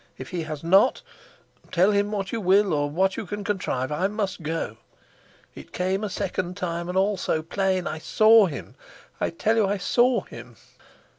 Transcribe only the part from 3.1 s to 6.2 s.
you can contrive. I must go. It came a